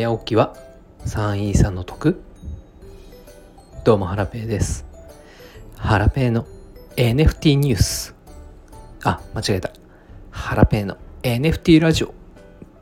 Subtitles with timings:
[0.00, 0.56] 早起きは
[1.04, 2.22] ？3位さんの得？
[3.84, 4.86] どうもハラペーです。
[5.76, 6.46] ハラペーの
[6.96, 8.14] NFT ニュース。
[9.04, 9.70] あ間違えた。
[10.30, 12.14] ハラペーの NFT ラジオ。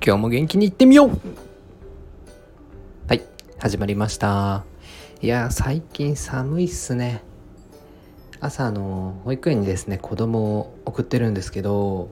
[0.00, 1.20] 今日も元気にいってみよう。
[3.08, 3.22] はい
[3.58, 4.62] 始まりました。
[5.20, 7.24] いや最近寒いっすね。
[8.38, 12.10] 朝の保育園にですね子供を送ってるんですけど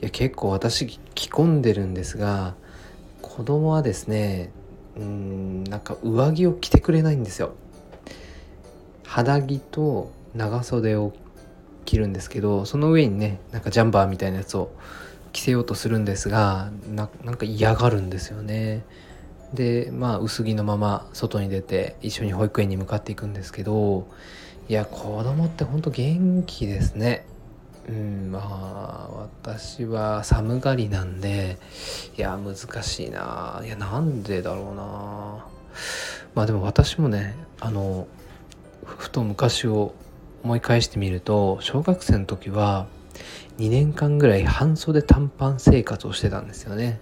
[0.00, 2.54] いや結構私着込んでるんですが
[3.36, 4.50] 子供はですね
[4.96, 7.52] うんなんか上着を着てくれないんですよ。
[9.04, 11.12] 肌着と長袖を
[11.84, 14.70] 着るんですけどその上にねなんかジャンバーみたいなやつを
[15.32, 18.84] 着せようとするんですがなんか嫌がるんですよね。
[19.52, 24.06] でまあ薄着のまま外に出て一緒に保育園に向かっていくんですけど
[24.70, 27.26] いや子供ってほんと元気ですね。
[27.88, 31.58] うんまあ私は寒がりなんで
[32.16, 33.62] いや難しいな。
[33.64, 35.46] いやなんでだろうな。
[36.34, 38.08] まあでも私もねあの
[38.84, 39.94] ふと昔を
[40.42, 42.86] 思い返してみると小学生の時は
[43.58, 47.00] 2年間ぐらい半袖短パン生活をしてたんですよね。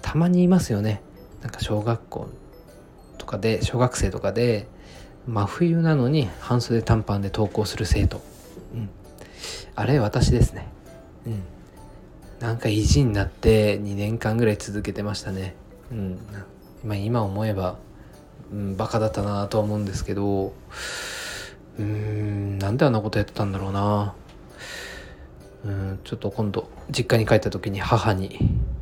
[0.00, 1.02] たまにいますよね。
[1.42, 2.28] なんか小学校
[3.18, 4.66] とかで小学生とかで
[5.26, 8.22] 真冬なのに半袖短パンで登校する生徒、
[8.74, 8.90] うん、
[9.74, 10.68] あれ私ですね。
[11.26, 11.42] うん。
[12.40, 15.54] なんか意地になって2年間ぐらい続けてましたね。
[15.90, 16.18] うん。
[16.84, 17.76] まあ今思えば、
[18.52, 20.46] うん、バカだったなとは思うんですけど
[21.78, 24.14] うーんなんであんなことやってたんだろうな。
[25.64, 28.38] うんちょっと今度実家に帰った時に母に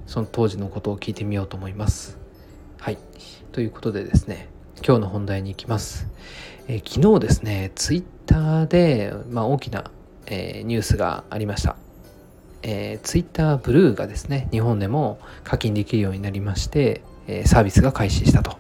[0.07, 2.19] その当時のことを聞いてみようと思います。
[2.79, 2.99] はい。
[3.53, 4.49] ということでですね
[4.85, 6.07] 今日の本題に行きます、
[6.69, 9.91] えー、昨日ですねツイッターで、まあ、大きな、
[10.27, 11.77] えー、ニュースがありました。
[12.63, 18.57] えー、ツイッターブルーがですね日本でも課金できるようになりまして、えー、サービスが開始したと、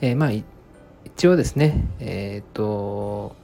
[0.00, 3.34] えー、まあ一応ですねえっ、と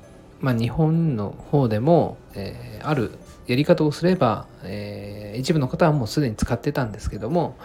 [0.40, 3.12] まあ日本の方でも、えー、ある
[3.46, 7.56] やり方をすれば、えー、一部の方はもうすでに使ってたんですけども、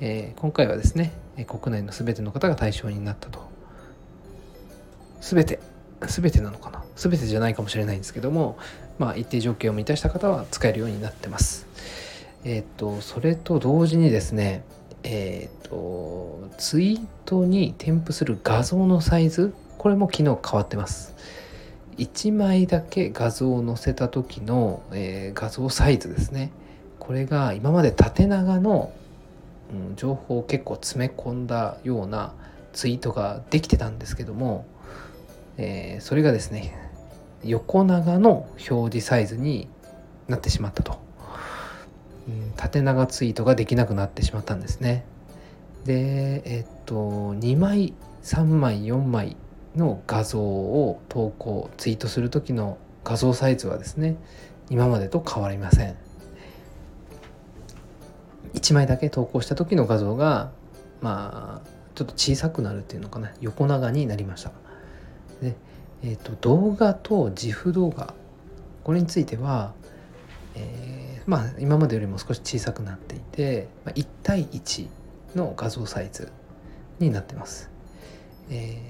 [0.00, 1.12] えー、今回はですね
[1.46, 3.46] 国内の全ての方が対象になったと。
[5.20, 5.60] 全て。
[6.06, 6.84] 全てなのかな？
[6.96, 8.58] 全てじゃないかもしれないんですけども、
[8.98, 11.66] まあ、一定条件を満たした方は使えるようになってます。
[12.44, 14.64] えっ、ー、とそれと同時にですね
[15.02, 21.14] えっ、ー、とツイートに添付する画像のサイズこれも昨日変わってます。
[21.98, 26.52] 1枚だけ画像を載せた時の、えー、画像サイズですね
[27.00, 28.92] これが今まで縦長の、
[29.72, 32.34] うん、情報を結構詰め込んだような
[32.72, 34.64] ツイートができてたんですけども
[35.58, 36.74] えー、それがですね
[37.44, 39.68] 横長の表示サイズに
[40.28, 40.98] なってしまったと、
[42.28, 45.04] うん、縦長ツイートができなくなってしまったんですね。
[45.84, 49.36] でえっと2枚3枚4枚
[49.74, 54.16] の画像を投稿ツイートする時の画像サイズはですね
[54.70, 55.96] 今までと変わりません。
[58.54, 60.50] 1枚だけ投稿した時の画像が
[61.00, 63.32] まあちょっと小さくなるっていうのかな。
[63.40, 64.52] 横長になりました。
[65.40, 65.56] で、
[66.02, 68.14] えーと、動画と自負動画
[68.84, 69.74] これについては、
[70.54, 74.88] えー、まあ今までよりも少し小さくなっていて、まあ、1対1
[75.34, 76.32] の画像サイズ
[76.98, 77.70] になってます。
[78.50, 78.80] え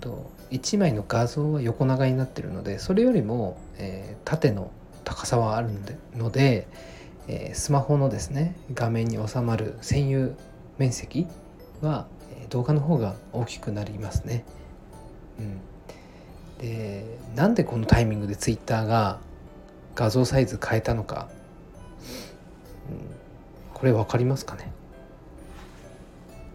[0.00, 4.70] ーと、1枚の画像は横長になってるのでそれよりも、えー、縦の
[5.04, 5.70] 高さはある
[6.14, 6.66] ので、
[7.26, 10.34] えー、スマホのですね画面に収まる占有
[10.76, 11.26] 面積
[11.80, 12.06] は
[12.50, 14.44] 動画の方が大きくなりますね。
[16.58, 19.18] うん、でなんでこのタイミングでツイッターが
[19.94, 21.28] 画像サイズ変えたのか、
[22.90, 22.98] うん、
[23.74, 24.72] これ分かりますかね？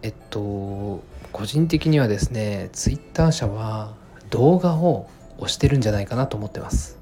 [0.02, 3.94] えっと個人的にはですねツイッター社は
[4.30, 6.96] 動画を押してるんじゃないかなと思ってます。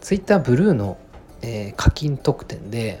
[0.00, 0.98] ツイッターブルーの、
[1.42, 3.00] えー、課金特典で、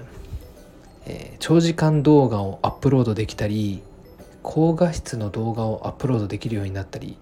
[1.04, 3.82] えー、長時間動画をアップロードできたり
[4.42, 7.16] 高画質の動画をアップロードできるようになったり、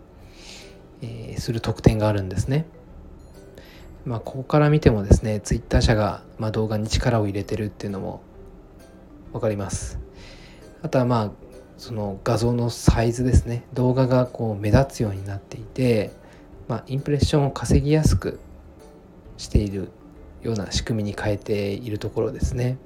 [1.03, 2.67] えー、する特典があるんですね。
[4.05, 8.23] まあ、ここから見てもですね、ツイッター社が、まあ、動画に力を入れてるっていうのも
[9.33, 9.99] 分かります。
[10.83, 11.31] あとはまあ、
[11.77, 13.65] その画像のサイズですね。
[13.73, 16.11] 動画がこう目立つようになっていて、
[16.69, 18.39] まあ、インプレッションを稼ぎやすく
[19.37, 19.89] している
[20.43, 22.79] ような仕組みに変えているところですね。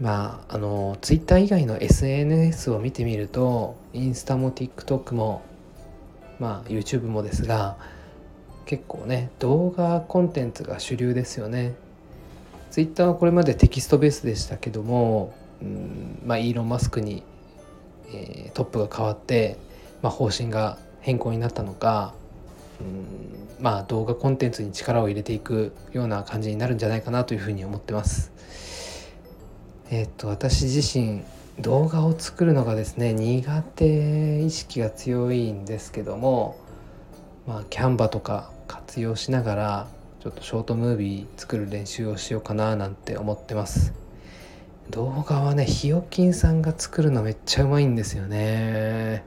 [0.00, 5.42] まああの Twitter 以外の SNS を見てみるとインスタも TikTok も
[6.40, 7.76] まあ YouTube もですが
[8.66, 11.74] 結構ね動画コンテンツが主流ですよね
[12.70, 17.22] Twitter はこれまでテキストベースでしたけどもうんまあ、イーロン・マスクに、
[18.08, 19.58] えー、トップが変わって、
[20.02, 22.14] まあ、方針が変更になったのか
[22.80, 28.32] うんまあ動画コンテンツに力を入れていくような感じになるんじゃないかなというふうに思ってます。
[29.90, 31.22] えっ、と私自身
[31.60, 36.58] 動画を作るのがですね苦手意識が強いんですけども
[37.46, 39.88] まあキャンバとか活用しながら
[40.20, 43.94] ちょっとショートムービー作る練習をしようかななんて思ってます。
[44.90, 49.24] 動画はねひよきんさんが作るのめっちゃうまいんですよね。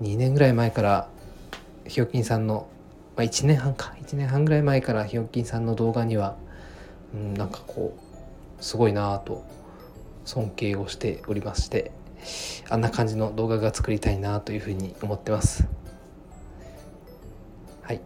[0.00, 1.08] 2年ぐらい前から
[1.86, 2.68] ひよきんさんの、
[3.16, 3.94] まあ、1年半か。
[4.02, 6.36] 1年半ぐらい前からひよきんさんの動画には、
[7.14, 9.44] うん、なんかこうすごいなぁと
[10.26, 11.92] 尊敬をしておりまして
[12.68, 15.66] あんな感じの動画が作りたいなというふうに思ってます。
[17.82, 18.00] はい。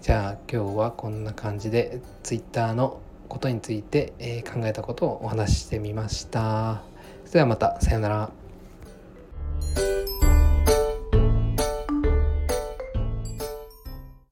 [0.00, 6.82] じゃあ今日はこんな感じで Twitter のことについて、え、考えたことをお話ししてみました。
[7.24, 8.43] それではまたさようなら。